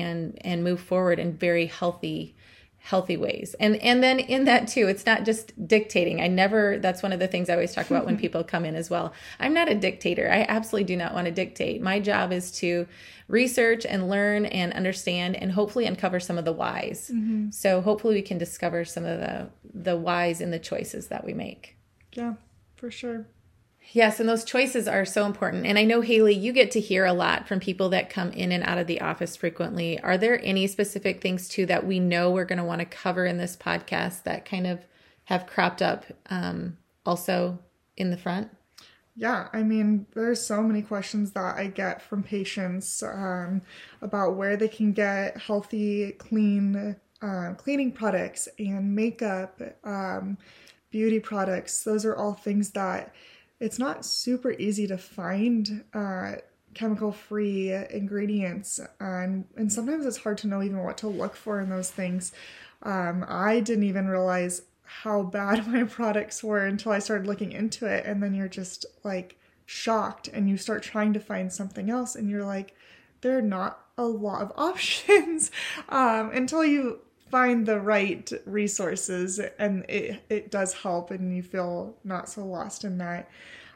and 0.00 0.38
and 0.42 0.64
move 0.64 0.80
forward 0.80 1.18
in 1.18 1.32
very 1.32 1.66
healthy 1.66 2.34
healthy 2.78 3.16
ways. 3.16 3.54
And 3.60 3.76
and 3.76 4.02
then 4.02 4.18
in 4.18 4.44
that 4.44 4.66
too 4.66 4.88
it's 4.88 5.06
not 5.06 5.24
just 5.24 5.68
dictating. 5.68 6.20
I 6.20 6.26
never 6.26 6.78
that's 6.78 7.02
one 7.02 7.12
of 7.12 7.20
the 7.20 7.28
things 7.28 7.48
i 7.48 7.52
always 7.52 7.72
talk 7.72 7.88
about 7.88 8.04
when 8.04 8.18
people 8.24 8.42
come 8.42 8.64
in 8.64 8.74
as 8.74 8.90
well. 8.90 9.12
I'm 9.38 9.54
not 9.54 9.70
a 9.70 9.74
dictator. 9.74 10.30
I 10.30 10.44
absolutely 10.48 10.86
do 10.86 10.96
not 10.96 11.14
want 11.14 11.26
to 11.26 11.30
dictate. 11.30 11.80
My 11.80 12.00
job 12.00 12.32
is 12.32 12.50
to 12.58 12.88
research 13.28 13.86
and 13.86 14.08
learn 14.08 14.46
and 14.46 14.72
understand 14.72 15.36
and 15.36 15.52
hopefully 15.52 15.86
uncover 15.86 16.18
some 16.18 16.38
of 16.38 16.44
the 16.44 16.52
whys. 16.52 17.10
Mm-hmm. 17.12 17.50
so 17.50 17.80
hopefully 17.80 18.14
we 18.14 18.22
can 18.22 18.38
discover 18.38 18.84
some 18.84 19.04
of 19.04 19.20
the 19.20 19.50
the 19.72 19.96
whys 19.96 20.40
in 20.40 20.50
the 20.50 20.58
choices 20.58 21.06
that 21.08 21.24
we 21.24 21.34
make. 21.34 21.76
Yeah 22.12 22.34
for 22.82 22.90
sure 22.90 23.26
Yes, 23.94 24.18
and 24.18 24.28
those 24.28 24.44
choices 24.44 24.88
are 24.88 25.04
so 25.04 25.26
important. 25.26 25.66
And 25.66 25.78
I 25.78 25.84
know, 25.84 26.00
Haley, 26.00 26.34
you 26.34 26.52
get 26.52 26.70
to 26.70 26.80
hear 26.80 27.04
a 27.04 27.12
lot 27.12 27.46
from 27.46 27.60
people 27.60 27.90
that 27.90 28.08
come 28.08 28.30
in 28.32 28.50
and 28.50 28.64
out 28.64 28.78
of 28.78 28.86
the 28.86 29.02
office 29.02 29.36
frequently. 29.36 30.00
Are 30.00 30.16
there 30.16 30.42
any 30.42 30.66
specific 30.66 31.20
things, 31.20 31.46
too, 31.46 31.66
that 31.66 31.86
we 31.86 32.00
know 32.00 32.30
we're 32.30 32.46
going 32.46 32.58
to 32.58 32.64
want 32.64 32.80
to 32.80 32.86
cover 32.86 33.26
in 33.26 33.36
this 33.36 33.54
podcast 33.54 34.22
that 34.22 34.46
kind 34.46 34.66
of 34.66 34.86
have 35.24 35.46
cropped 35.46 35.82
up 35.82 36.06
um, 36.30 36.78
also 37.04 37.58
in 37.98 38.10
the 38.10 38.16
front? 38.16 38.50
Yeah, 39.14 39.48
I 39.52 39.62
mean, 39.62 40.06
there's 40.14 40.40
so 40.40 40.62
many 40.62 40.80
questions 40.80 41.32
that 41.32 41.58
I 41.58 41.66
get 41.66 42.00
from 42.00 42.22
patients 42.22 43.02
um, 43.02 43.60
about 44.00 44.36
where 44.36 44.56
they 44.56 44.68
can 44.68 44.92
get 44.92 45.36
healthy, 45.36 46.12
clean 46.12 46.96
uh, 47.20 47.54
cleaning 47.56 47.92
products 47.92 48.48
and 48.58 48.94
makeup, 48.94 49.60
um, 49.84 50.38
beauty 50.90 51.20
products. 51.20 51.84
Those 51.84 52.04
are 52.04 52.16
all 52.16 52.32
things 52.32 52.70
that 52.70 53.14
it's 53.62 53.78
not 53.78 54.04
super 54.04 54.50
easy 54.52 54.88
to 54.88 54.98
find 54.98 55.84
uh, 55.94 56.32
chemical 56.74 57.12
free 57.12 57.72
ingredients 57.90 58.80
and 58.98 59.44
and 59.56 59.72
sometimes 59.72 60.04
it's 60.04 60.16
hard 60.16 60.36
to 60.38 60.48
know 60.48 60.62
even 60.62 60.82
what 60.82 60.98
to 60.98 61.06
look 61.06 61.36
for 61.36 61.60
in 61.60 61.70
those 61.70 61.90
things. 61.90 62.32
Um, 62.82 63.24
i 63.28 63.60
didn't 63.60 63.84
even 63.84 64.08
realize 64.08 64.62
how 64.82 65.22
bad 65.22 65.66
my 65.74 65.84
products 65.84 66.42
were 66.42 66.66
until 66.66 66.90
i 66.90 66.98
started 66.98 67.28
looking 67.28 67.52
into 67.52 67.86
it 67.86 68.04
and 68.04 68.20
then 68.20 68.34
you're 68.34 68.48
just 68.48 68.84
like 69.04 69.38
shocked 69.66 70.26
and 70.26 70.50
you 70.50 70.56
start 70.56 70.82
trying 70.82 71.12
to 71.12 71.20
find 71.20 71.52
something 71.52 71.88
else 71.88 72.16
and 72.16 72.28
you're 72.28 72.44
like 72.44 72.74
there 73.20 73.38
are 73.38 73.42
not 73.42 73.86
a 73.96 74.02
lot 74.02 74.42
of 74.42 74.52
options 74.56 75.52
um, 75.88 76.30
until 76.32 76.64
you 76.64 76.98
find 77.32 77.64
the 77.64 77.80
right 77.80 78.30
resources 78.44 79.40
and 79.58 79.86
it, 79.88 80.22
it 80.28 80.50
does 80.50 80.74
help 80.74 81.10
and 81.10 81.34
you 81.34 81.42
feel 81.42 81.96
not 82.04 82.28
so 82.28 82.44
lost 82.44 82.84
in 82.84 82.98
that. 82.98 83.30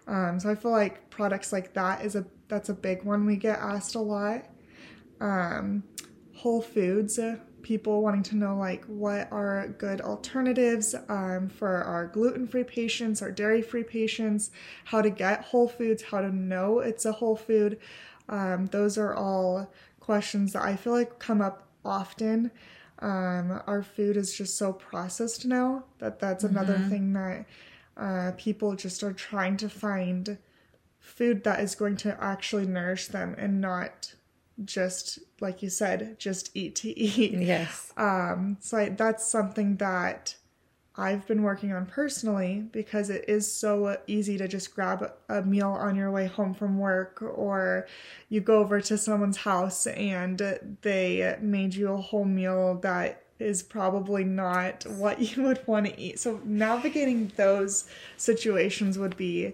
Um, 0.06 0.38
so 0.38 0.50
i 0.50 0.54
feel 0.54 0.70
like 0.70 1.10
products 1.10 1.52
like 1.52 1.72
that 1.72 2.04
is 2.04 2.14
a 2.14 2.25
that's 2.46 2.68
a 2.68 2.75
big 2.75 3.02
one 3.02 3.26
we 3.26 3.36
get 3.36 3.58
asked 3.58 3.94
a 3.94 4.00
lot. 4.00 4.44
Um, 5.20 5.82
whole 6.34 6.60
foods 6.60 7.18
uh, 7.18 7.36
people 7.62 8.02
wanting 8.02 8.22
to 8.25 8.36
know 8.36 8.58
like 8.58 8.84
what 8.84 9.26
are 9.32 9.75
good 9.78 10.02
alternatives 10.02 10.94
um, 11.08 11.48
for 11.48 11.82
our 11.82 12.06
gluten-free 12.08 12.64
patients 12.64 13.22
our 13.22 13.32
dairy-free 13.32 13.84
patients 13.84 14.50
how 14.84 15.00
to 15.00 15.08
get 15.08 15.40
whole 15.42 15.66
foods 15.66 16.02
how 16.02 16.20
to 16.20 16.30
know 16.30 16.80
it's 16.80 17.06
a 17.06 17.12
whole 17.12 17.36
food. 17.36 17.78
Um, 18.28 18.66
those 18.66 18.98
are 18.98 19.14
all 19.14 19.72
questions 19.98 20.52
that 20.52 20.62
i 20.62 20.76
feel 20.76 20.92
like 20.92 21.18
come 21.18 21.40
up 21.40 21.66
often 21.84 22.50
um, 23.00 23.60
our 23.66 23.82
food 23.82 24.16
is 24.16 24.34
just 24.34 24.56
so 24.56 24.72
processed 24.72 25.44
now 25.44 25.84
that 25.98 26.18
that's 26.18 26.44
another 26.44 26.74
mm-hmm. 26.74 26.88
thing 26.88 27.12
that 27.12 27.46
uh, 27.96 28.32
people 28.36 28.74
just 28.74 29.02
are 29.02 29.12
trying 29.12 29.56
to 29.56 29.68
find 29.68 30.38
food 30.98 31.44
that 31.44 31.60
is 31.60 31.74
going 31.74 31.96
to 31.96 32.16
actually 32.22 32.66
nourish 32.66 33.08
them 33.08 33.34
and 33.38 33.60
not 33.60 34.14
just 34.64 35.18
like 35.40 35.62
you 35.62 35.68
said 35.68 36.18
just 36.18 36.50
eat 36.54 36.74
to 36.74 36.98
eat 36.98 37.32
yes 37.32 37.92
um 37.96 38.56
so 38.60 38.78
I, 38.78 38.88
that's 38.88 39.26
something 39.26 39.76
that 39.76 40.34
I've 40.98 41.26
been 41.26 41.42
working 41.42 41.72
on 41.72 41.86
personally 41.86 42.64
because 42.72 43.10
it 43.10 43.26
is 43.28 43.50
so 43.50 43.98
easy 44.06 44.38
to 44.38 44.48
just 44.48 44.74
grab 44.74 45.12
a 45.28 45.42
meal 45.42 45.70
on 45.70 45.94
your 45.94 46.10
way 46.10 46.26
home 46.26 46.54
from 46.54 46.78
work 46.78 47.20
or 47.20 47.86
you 48.30 48.40
go 48.40 48.58
over 48.58 48.80
to 48.80 48.96
someone's 48.96 49.36
house 49.38 49.86
and 49.86 50.38
they 50.82 51.36
made 51.40 51.74
you 51.74 51.92
a 51.92 51.96
whole 51.96 52.24
meal 52.24 52.76
that 52.76 53.22
is 53.38 53.62
probably 53.62 54.24
not 54.24 54.86
what 54.86 55.20
you 55.20 55.42
would 55.42 55.66
want 55.66 55.86
to 55.86 56.00
eat. 56.00 56.18
So 56.18 56.40
navigating 56.44 57.30
those 57.36 57.84
situations 58.16 58.98
would 58.98 59.16
be 59.16 59.52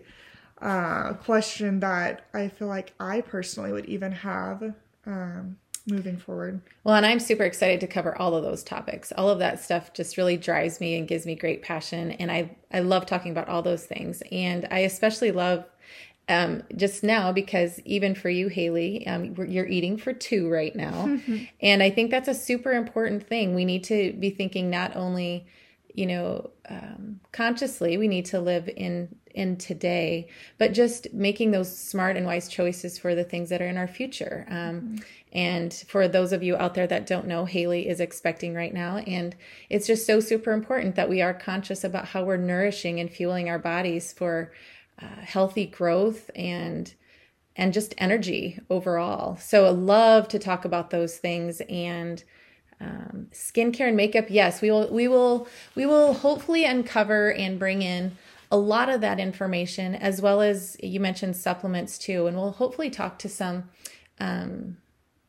uh, 0.63 1.09
a 1.11 1.19
question 1.25 1.81
that 1.81 2.27
I 2.33 2.49
feel 2.49 2.69
like 2.69 2.93
I 3.01 3.21
personally 3.21 3.73
would 3.73 3.87
even 3.87 4.13
have 4.13 4.75
um, 5.07 5.59
moving 5.87 6.17
forward. 6.17 6.61
Well, 6.85 6.95
and 6.95 7.07
I'm 7.07 7.21
super 7.21 7.45
excited 7.45 7.81
to 7.81 7.87
cover 7.87 8.17
all 8.19 8.35
of 8.35 8.43
those 8.43 8.63
topics. 8.63 9.13
All 9.17 9.29
of 9.29 9.39
that 9.41 9.61
stuff 9.61 9.93
just 9.93 10.17
really 10.17 10.37
drives 10.37 10.81
me 10.81 10.97
and 10.97 11.09
gives 11.09 11.27
me 11.27 11.35
great 11.35 11.63
passion. 11.63 12.13
And 12.13 12.31
I, 12.31 12.57
I 12.73 12.81
love 12.81 13.07
talking 13.07 13.33
about 13.33 13.49
all 13.49 13.63
those 13.63 13.85
things. 13.85 14.23
And 14.31 14.67
I 14.71 14.81
especially 14.81 15.33
love 15.33 15.65
um, 16.29 16.63
just 16.77 17.03
now 17.03 17.33
because 17.33 17.81
even 17.81 18.15
for 18.15 18.31
you, 18.31 18.49
Haley, 18.49 19.07
um, 19.07 19.35
you're 19.49 19.67
eating 19.67 19.97
for 19.97 20.13
two 20.13 20.49
right 20.49 20.75
now. 20.75 21.19
and 21.61 21.83
I 21.83 21.91
think 21.91 22.11
that's 22.11 22.29
a 22.29 22.35
super 22.35 22.73
important 22.73 23.27
thing. 23.27 23.55
We 23.55 23.65
need 23.65 23.85
to 23.85 24.13
be 24.15 24.31
thinking 24.31 24.71
not 24.71 24.97
only, 24.97 25.47
you 25.95 26.07
know, 26.07 26.51
um, 26.69 27.21
consciously, 27.33 27.99
we 27.99 28.09
need 28.09 28.27
to 28.27 28.41
live 28.41 28.69
in 28.77 29.15
in 29.35 29.57
today, 29.57 30.29
but 30.59 30.75
just 30.75 31.13
making 31.15 31.53
those 31.53 31.75
smart 31.75 32.19
and 32.19 32.27
wise 32.27 32.49
choices 32.49 32.99
for 32.99 33.15
the 33.15 33.25
things 33.25 33.49
that 33.49 33.63
are 33.63 33.67
in 33.67 33.79
our 33.79 33.89
future. 33.89 34.47
Um, 34.51 34.57
mm-hmm. 34.57 34.97
And 35.33 35.73
for 35.73 36.07
those 36.09 36.33
of 36.33 36.43
you 36.43 36.57
out 36.57 36.75
there 36.75 36.87
that 36.87 37.07
don't 37.07 37.27
know, 37.27 37.47
Haley 37.47 37.89
is 37.89 38.01
expecting 38.01 38.55
right 38.55 38.73
now. 38.73 38.99
And 38.99 39.35
it's 39.71 39.87
just 39.87 40.07
so 40.07 40.21
super 40.21 40.53
important 40.53 40.95
that 40.97 41.09
we 41.09 41.23
are 41.23 41.33
conscious 41.33 41.85
about 41.85 42.09
how 42.09 42.23
we're 42.25 42.37
nourishing 42.37 43.01
and 43.01 43.11
fueling 43.11 43.49
our 43.49 43.59
bodies 43.59 44.13
for 44.13 44.53
uh, 45.01 45.23
healthy 45.23 45.67
growth 45.67 46.31
and 46.35 46.95
and 47.55 47.75
just 47.75 47.95
energy 47.99 48.59
overall. 48.71 49.37
So 49.37 49.67
I 49.67 49.71
love 49.71 50.27
to 50.29 50.39
talk 50.39 50.65
about 50.65 50.89
those 50.89 51.19
things 51.19 51.61
and 51.69 52.25
um, 52.81 53.29
skincare 53.31 53.89
and 53.89 53.97
makeup. 53.97 54.27
Yes, 54.29 54.61
we 54.61 54.71
will 54.71 54.89
we 54.89 55.09
will 55.09 55.47
we 55.75 55.87
will 55.87 56.15
hopefully 56.15 56.65
uncover 56.65 57.33
and 57.33 57.59
bring 57.59 57.83
in 57.83 58.17
a 58.51 58.57
lot 58.57 58.91
of 58.91 59.01
that 59.01 59.19
information, 59.19 59.95
as 59.95 60.21
well 60.21 60.41
as 60.41 60.77
you 60.83 61.01
mentioned 61.01 61.37
supplements 61.37 61.97
too. 61.97 62.27
And 62.27 62.37
we'll 62.37 62.53
hopefully 62.53 62.91
talk 62.91 63.19
to 63.21 63.29
some 63.29 63.71
um, 64.21 64.77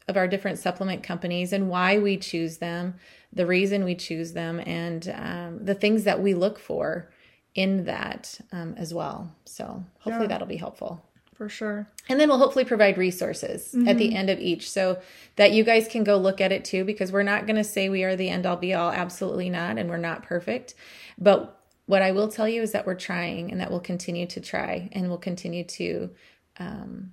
of 0.07 0.17
our 0.17 0.27
different 0.27 0.59
supplement 0.59 1.03
companies 1.03 1.53
and 1.53 1.69
why 1.69 1.97
we 1.97 2.17
choose 2.17 2.57
them, 2.57 2.95
the 3.31 3.45
reason 3.45 3.83
we 3.83 3.95
choose 3.95 4.33
them, 4.33 4.59
and 4.65 5.13
um, 5.15 5.65
the 5.65 5.75
things 5.75 6.03
that 6.03 6.21
we 6.21 6.33
look 6.33 6.59
for 6.59 7.11
in 7.55 7.85
that 7.85 8.39
um, 8.51 8.73
as 8.77 8.93
well. 8.93 9.35
So 9.45 9.83
hopefully 9.99 10.25
yeah, 10.25 10.27
that'll 10.27 10.47
be 10.47 10.57
helpful. 10.57 11.03
For 11.33 11.49
sure. 11.49 11.87
And 12.09 12.19
then 12.19 12.29
we'll 12.29 12.37
hopefully 12.37 12.65
provide 12.65 12.97
resources 12.97 13.69
mm-hmm. 13.69 13.87
at 13.87 13.97
the 13.97 14.09
mm-hmm. 14.09 14.17
end 14.17 14.29
of 14.29 14.39
each 14.39 14.69
so 14.69 15.01
that 15.35 15.51
you 15.51 15.63
guys 15.63 15.87
can 15.87 16.03
go 16.03 16.17
look 16.17 16.39
at 16.39 16.51
it 16.51 16.63
too, 16.63 16.83
because 16.83 17.11
we're 17.11 17.23
not 17.23 17.47
going 17.47 17.55
to 17.55 17.63
say 17.63 17.89
we 17.89 18.03
are 18.03 18.15
the 18.15 18.29
end 18.29 18.45
all 18.45 18.55
be 18.55 18.73
all. 18.73 18.91
Absolutely 18.91 19.49
not. 19.49 19.77
And 19.77 19.89
we're 19.89 19.97
not 19.97 20.23
perfect. 20.23 20.75
But 21.17 21.59
what 21.85 22.01
I 22.01 22.11
will 22.11 22.27
tell 22.27 22.47
you 22.47 22.61
is 22.61 22.71
that 22.71 22.85
we're 22.85 22.95
trying 22.95 23.51
and 23.51 23.59
that 23.59 23.71
we'll 23.71 23.79
continue 23.79 24.27
to 24.27 24.39
try 24.39 24.89
and 24.91 25.09
we'll 25.09 25.17
continue 25.17 25.63
to 25.63 26.11
um, 26.59 27.11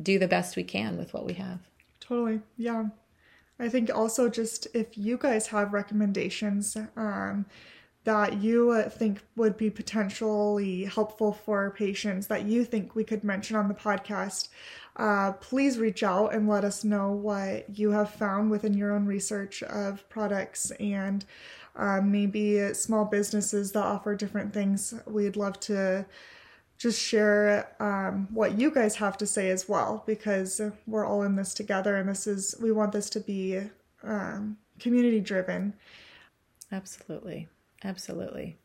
do 0.00 0.18
the 0.18 0.28
best 0.28 0.54
we 0.56 0.64
can 0.64 0.96
with 0.96 1.12
what 1.14 1.26
we 1.26 1.32
have. 1.34 1.60
Totally. 2.02 2.40
Yeah. 2.56 2.86
I 3.58 3.68
think 3.68 3.94
also 3.94 4.28
just 4.28 4.66
if 4.74 4.98
you 4.98 5.16
guys 5.16 5.46
have 5.48 5.72
recommendations 5.72 6.76
um, 6.96 7.46
that 8.04 8.42
you 8.42 8.70
uh, 8.70 8.88
think 8.88 9.22
would 9.36 9.56
be 9.56 9.70
potentially 9.70 10.84
helpful 10.84 11.32
for 11.32 11.70
patients 11.70 12.26
that 12.26 12.44
you 12.44 12.64
think 12.64 12.96
we 12.96 13.04
could 13.04 13.22
mention 13.22 13.54
on 13.54 13.68
the 13.68 13.74
podcast, 13.74 14.48
uh, 14.96 15.32
please 15.34 15.78
reach 15.78 16.02
out 16.02 16.34
and 16.34 16.48
let 16.48 16.64
us 16.64 16.82
know 16.82 17.12
what 17.12 17.78
you 17.78 17.92
have 17.92 18.10
found 18.10 18.50
within 18.50 18.74
your 18.76 18.92
own 18.92 19.06
research 19.06 19.62
of 19.62 20.08
products 20.08 20.72
and 20.72 21.24
um, 21.76 22.10
maybe 22.10 22.74
small 22.74 23.04
businesses 23.04 23.70
that 23.72 23.84
offer 23.84 24.16
different 24.16 24.52
things. 24.52 24.92
We'd 25.06 25.36
love 25.36 25.60
to 25.60 26.04
just 26.82 27.00
share 27.00 27.72
um, 27.78 28.26
what 28.32 28.58
you 28.58 28.68
guys 28.68 28.96
have 28.96 29.16
to 29.16 29.24
say 29.24 29.50
as 29.50 29.68
well 29.68 30.02
because 30.04 30.60
we're 30.88 31.06
all 31.06 31.22
in 31.22 31.36
this 31.36 31.54
together 31.54 31.96
and 31.96 32.08
this 32.08 32.26
is 32.26 32.56
we 32.60 32.72
want 32.72 32.90
this 32.90 33.08
to 33.08 33.20
be 33.20 33.60
um, 34.02 34.56
community 34.80 35.20
driven 35.20 35.72
absolutely 36.72 37.46
absolutely 37.84 38.56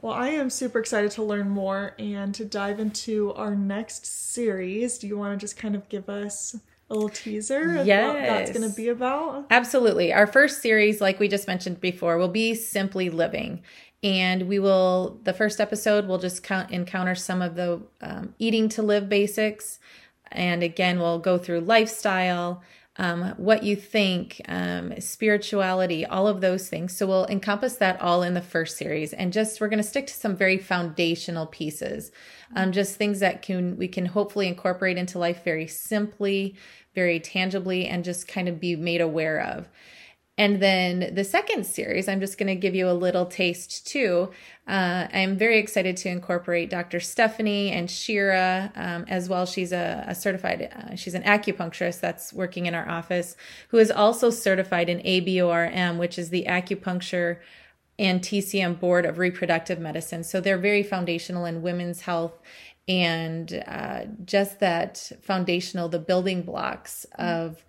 well 0.00 0.14
i 0.14 0.28
am 0.28 0.48
super 0.48 0.78
excited 0.78 1.10
to 1.10 1.22
learn 1.22 1.50
more 1.50 1.94
and 1.98 2.34
to 2.34 2.46
dive 2.46 2.80
into 2.80 3.34
our 3.34 3.54
next 3.54 4.06
series 4.06 4.96
do 4.96 5.06
you 5.06 5.18
want 5.18 5.38
to 5.38 5.44
just 5.44 5.58
kind 5.58 5.74
of 5.74 5.86
give 5.90 6.08
us 6.08 6.56
a 6.88 6.94
little 6.94 7.08
teaser 7.08 7.78
of 7.78 7.86
yes. 7.86 8.06
what 8.06 8.22
that's 8.22 8.50
going 8.56 8.68
to 8.68 8.76
be 8.76 8.88
about? 8.88 9.46
Absolutely. 9.50 10.12
Our 10.12 10.26
first 10.26 10.62
series, 10.62 11.00
like 11.00 11.18
we 11.18 11.26
just 11.26 11.48
mentioned 11.48 11.80
before, 11.80 12.16
will 12.16 12.28
be 12.28 12.54
Simply 12.54 13.10
Living. 13.10 13.62
And 14.02 14.48
we 14.48 14.58
will, 14.58 15.20
the 15.24 15.32
first 15.32 15.60
episode, 15.60 16.06
we'll 16.06 16.18
just 16.18 16.42
count, 16.42 16.70
encounter 16.70 17.14
some 17.14 17.42
of 17.42 17.54
the 17.54 17.82
um, 18.00 18.34
eating 18.38 18.68
to 18.70 18.82
live 18.82 19.08
basics. 19.08 19.78
And 20.30 20.62
again, 20.62 20.98
we'll 20.98 21.18
go 21.18 21.38
through 21.38 21.60
lifestyle, 21.60 22.62
um, 22.98 23.34
what 23.36 23.62
you 23.62 23.76
think, 23.76 24.40
um, 24.48 24.98
spirituality, 25.00 26.06
all 26.06 26.26
of 26.26 26.40
those 26.40 26.68
things. 26.68 26.96
So 26.96 27.06
we'll 27.06 27.26
encompass 27.26 27.76
that 27.76 28.00
all 28.00 28.22
in 28.22 28.34
the 28.34 28.40
first 28.40 28.76
series, 28.76 29.12
and 29.12 29.32
just 29.32 29.60
we're 29.60 29.68
going 29.68 29.82
to 29.82 29.88
stick 29.88 30.06
to 30.06 30.14
some 30.14 30.36
very 30.36 30.58
foundational 30.58 31.46
pieces, 31.46 32.10
um, 32.54 32.72
just 32.72 32.96
things 32.96 33.20
that 33.20 33.42
can 33.42 33.76
we 33.76 33.88
can 33.88 34.06
hopefully 34.06 34.48
incorporate 34.48 34.96
into 34.96 35.18
life 35.18 35.44
very 35.44 35.66
simply, 35.66 36.56
very 36.94 37.20
tangibly, 37.20 37.86
and 37.86 38.04
just 38.04 38.28
kind 38.28 38.48
of 38.48 38.60
be 38.60 38.76
made 38.76 39.00
aware 39.00 39.42
of. 39.42 39.68
And 40.38 40.60
then 40.60 41.14
the 41.14 41.24
second 41.24 41.64
series, 41.64 42.08
I'm 42.08 42.20
just 42.20 42.36
going 42.36 42.48
to 42.48 42.54
give 42.54 42.74
you 42.74 42.90
a 42.90 42.92
little 42.92 43.24
taste 43.24 43.86
too. 43.86 44.30
Uh, 44.66 45.06
I'm 45.10 45.38
very 45.38 45.58
excited 45.58 45.96
to 45.98 46.10
incorporate 46.10 46.68
Dr. 46.68 47.00
Stephanie 47.00 47.70
and 47.70 47.90
Shira 47.90 48.70
um, 48.76 49.06
as 49.08 49.30
well. 49.30 49.46
She's 49.46 49.72
a, 49.72 50.04
a 50.06 50.14
certified, 50.14 50.70
uh, 50.76 50.94
she's 50.94 51.14
an 51.14 51.22
acupuncturist 51.22 52.00
that's 52.00 52.34
working 52.34 52.66
in 52.66 52.74
our 52.74 52.86
office 52.86 53.34
who 53.68 53.78
is 53.78 53.90
also 53.90 54.28
certified 54.28 54.90
in 54.90 54.98
ABORM, 55.00 55.96
which 55.96 56.18
is 56.18 56.28
the 56.28 56.44
acupuncture 56.46 57.38
and 57.98 58.20
TCM 58.20 58.78
Board 58.78 59.06
of 59.06 59.16
Reproductive 59.16 59.78
Medicine. 59.78 60.22
So 60.22 60.42
they're 60.42 60.58
very 60.58 60.82
foundational 60.82 61.46
in 61.46 61.62
women's 61.62 62.02
health 62.02 62.38
and 62.88 63.64
uh, 63.66 64.04
just 64.24 64.60
that 64.60 65.10
foundational, 65.22 65.88
the 65.88 65.98
building 65.98 66.42
blocks 66.42 67.06
of 67.18 67.64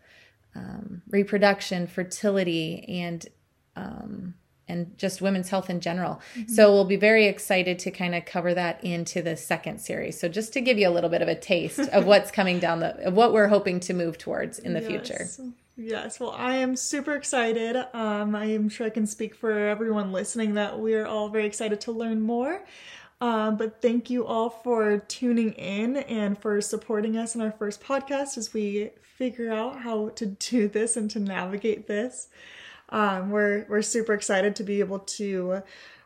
um, 0.57 1.01
reproduction, 1.09 1.87
fertility, 1.87 2.83
and 2.87 3.25
um, 3.75 4.33
and 4.67 4.97
just 4.97 5.21
women's 5.21 5.49
health 5.49 5.69
in 5.69 5.79
general. 5.79 6.19
Mm-hmm. 6.35 6.53
So 6.53 6.73
we'll 6.73 6.85
be 6.85 6.97
very 6.97 7.27
excited 7.27 7.79
to 7.79 7.91
kind 7.91 8.13
of 8.15 8.25
cover 8.25 8.53
that 8.53 8.83
into 8.83 9.21
the 9.21 9.37
second 9.37 9.79
series. 9.79 10.19
So 10.19 10.27
just 10.27 10.51
to 10.53 10.61
give 10.61 10.77
you 10.77 10.89
a 10.89 10.91
little 10.91 11.09
bit 11.09 11.21
of 11.21 11.27
a 11.27 11.35
taste 11.35 11.79
of 11.79 12.05
what's 12.11 12.31
coming 12.31 12.59
down 12.59 12.79
the 12.79 13.07
of 13.07 13.13
what 13.13 13.33
we're 13.33 13.47
hoping 13.47 13.79
to 13.81 13.93
move 13.93 14.17
towards 14.17 14.59
in 14.59 14.73
the 14.73 14.81
yes. 14.81 14.89
future. 14.89 15.27
Yes, 15.79 16.19
well, 16.19 16.31
I 16.31 16.55
am 16.55 16.75
super 16.75 17.13
excited. 17.13 17.75
Um, 17.93 18.35
I 18.35 18.45
am 18.45 18.67
sure 18.67 18.87
I 18.87 18.89
can 18.89 19.05
speak 19.05 19.35
for 19.35 19.51
everyone 19.51 20.11
listening 20.11 20.55
that 20.55 20.79
we 20.79 20.95
are 20.95 21.05
all 21.05 21.29
very 21.29 21.45
excited 21.45 21.79
to 21.81 21.91
learn 21.91 22.19
more. 22.19 22.65
Um, 23.19 23.57
but 23.57 23.81
thank 23.81 24.09
you 24.09 24.25
all 24.25 24.49
for 24.49 24.99
tuning 24.99 25.53
in 25.53 25.97
and 25.97 26.37
for 26.37 26.61
supporting 26.61 27.17
us 27.17 27.33
in 27.33 27.41
our 27.41 27.51
first 27.51 27.81
podcast 27.81 28.37
as 28.37 28.53
we 28.53 28.91
figure 29.01 29.51
out 29.51 29.79
how 29.79 30.09
to 30.09 30.25
do 30.27 30.67
this 30.67 30.95
and 30.97 31.09
to 31.11 31.19
navigate 31.19 31.87
this. 31.87 32.29
Um, 32.89 33.31
we're 33.31 33.65
we're 33.67 33.81
super 33.81 34.13
excited 34.13 34.55
to 34.57 34.63
be 34.63 34.79
able 34.79 34.99
to 34.99 35.63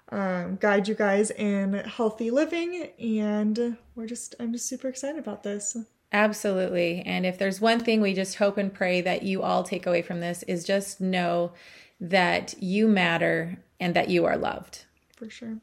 um, 0.10 0.58
guide 0.60 0.88
you 0.88 0.96
guys 0.96 1.32
in 1.32 1.74
healthy 1.74 2.32
living, 2.32 2.90
and 3.00 3.78
we're 3.96 4.08
just 4.08 4.36
I'm 4.40 4.54
just 4.54 4.68
super 4.68 4.88
excited 4.88 5.20
about 5.20 5.44
this. 5.44 5.78
Absolutely. 6.14 7.02
And 7.06 7.26
if 7.26 7.38
there's 7.38 7.62
one 7.62 7.80
thing 7.80 8.02
we 8.02 8.14
just 8.14 8.36
hope 8.36 8.58
and 8.58 8.74
pray 8.74 9.00
that 9.02 9.24
you 9.24 9.42
all 9.44 9.64
take 9.64 9.86
away 9.86 10.02
from 10.02 10.20
this 10.20 10.44
is 10.44 10.66
just 10.66 11.00
know 11.00 11.54
that 12.02 12.54
you 12.62 12.88
matter 12.88 13.60
and 13.80 13.94
that 13.94 14.10
you 14.10 14.26
are 14.26 14.38
loved. 14.38 14.86
For 15.16 15.30
sure. 15.30 15.60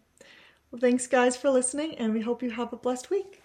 Well, 0.70 0.80
thanks, 0.80 1.06
guys, 1.06 1.36
for 1.36 1.50
listening, 1.50 1.94
and 1.94 2.12
we 2.12 2.20
hope 2.20 2.42
you 2.42 2.50
have 2.50 2.72
a 2.72 2.76
blessed 2.76 3.08
week. 3.10 3.42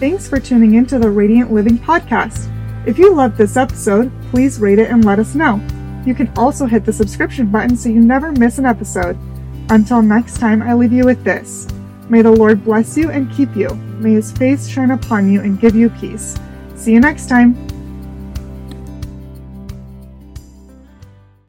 Thanks 0.00 0.28
for 0.28 0.40
tuning 0.40 0.74
in 0.74 0.86
to 0.86 0.98
the 0.98 1.10
Radiant 1.10 1.52
Living 1.52 1.78
Podcast. 1.78 2.50
If 2.86 2.98
you 2.98 3.14
loved 3.14 3.36
this 3.36 3.56
episode, 3.56 4.12
please 4.30 4.60
rate 4.60 4.78
it 4.78 4.90
and 4.90 5.04
let 5.04 5.18
us 5.18 5.34
know. 5.34 5.60
You 6.06 6.14
can 6.14 6.32
also 6.36 6.66
hit 6.66 6.84
the 6.84 6.92
subscription 6.92 7.50
button 7.50 7.76
so 7.76 7.88
you 7.88 8.00
never 8.00 8.32
miss 8.32 8.58
an 8.58 8.66
episode. 8.66 9.18
Until 9.68 10.00
next 10.00 10.38
time, 10.38 10.62
I 10.62 10.72
leave 10.72 10.92
you 10.92 11.04
with 11.04 11.24
this 11.24 11.66
May 12.08 12.22
the 12.22 12.30
Lord 12.30 12.64
bless 12.64 12.96
you 12.96 13.10
and 13.10 13.30
keep 13.32 13.56
you. 13.56 13.68
May 13.98 14.12
his 14.12 14.30
face 14.32 14.68
shine 14.68 14.92
upon 14.92 15.32
you 15.32 15.40
and 15.40 15.60
give 15.60 15.74
you 15.74 15.90
peace. 15.90 16.36
See 16.76 16.92
you 16.92 17.00
next 17.00 17.28
time. 17.28 17.75